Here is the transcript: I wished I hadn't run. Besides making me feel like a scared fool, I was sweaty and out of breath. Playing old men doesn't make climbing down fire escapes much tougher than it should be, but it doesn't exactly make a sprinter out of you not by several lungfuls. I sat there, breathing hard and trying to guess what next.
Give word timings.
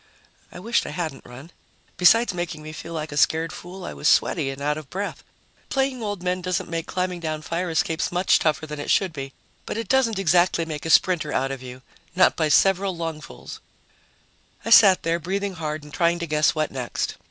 I 0.51 0.57
wished 0.59 0.87
I 0.87 0.89
hadn't 0.89 1.27
run. 1.27 1.51
Besides 1.97 2.33
making 2.33 2.63
me 2.63 2.73
feel 2.73 2.93
like 2.93 3.11
a 3.11 3.17
scared 3.17 3.53
fool, 3.53 3.85
I 3.85 3.93
was 3.93 4.07
sweaty 4.09 4.49
and 4.49 4.59
out 4.59 4.75
of 4.75 4.89
breath. 4.89 5.23
Playing 5.69 6.01
old 6.01 6.23
men 6.23 6.41
doesn't 6.41 6.67
make 6.71 6.87
climbing 6.87 7.19
down 7.19 7.43
fire 7.43 7.69
escapes 7.69 8.11
much 8.11 8.39
tougher 8.39 8.65
than 8.65 8.79
it 8.79 8.89
should 8.89 9.13
be, 9.13 9.31
but 9.67 9.77
it 9.77 9.87
doesn't 9.87 10.17
exactly 10.17 10.65
make 10.65 10.87
a 10.87 10.89
sprinter 10.89 11.31
out 11.31 11.51
of 11.51 11.61
you 11.61 11.83
not 12.15 12.35
by 12.35 12.49
several 12.49 12.97
lungfuls. 12.97 13.59
I 14.65 14.71
sat 14.71 15.03
there, 15.03 15.19
breathing 15.19 15.53
hard 15.53 15.83
and 15.83 15.93
trying 15.93 16.17
to 16.17 16.25
guess 16.25 16.55
what 16.55 16.71
next. 16.71 17.13